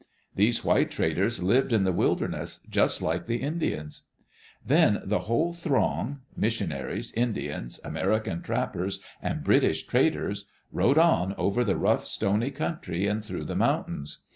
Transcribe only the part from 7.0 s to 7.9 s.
Indians,